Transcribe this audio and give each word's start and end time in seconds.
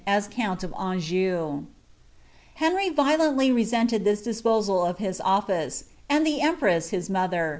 as 0.07 0.27
count 0.27 0.63
of 0.63 0.71
.^njou. 0.71 1.63
Heniy 2.59 3.37
leated 3.37 4.03
this 4.03 4.23
disposal 4.23 4.83
of 4.83 4.97
his 4.97 5.19
otTice; 5.23 5.83
and 6.09 6.25
the 6.25 6.41
empress 6.41 6.89
his 6.89 7.07
mother. 7.07 7.49